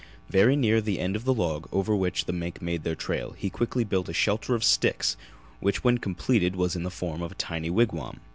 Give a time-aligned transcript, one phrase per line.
[0.31, 3.51] Very near the end of the log over which the mink made their trail he
[3.51, 5.15] quickly built a shelter of sticks
[5.59, 8.19] which when completed was in the form of a tiny wigwam.